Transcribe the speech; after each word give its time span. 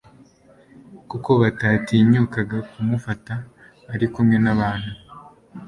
kuko 1.09 1.29
batatinyukaga 1.41 2.57
kumufata 2.69 3.33
ari 3.93 4.05
kumwe 4.13 4.37
n'abantu. 4.43 4.91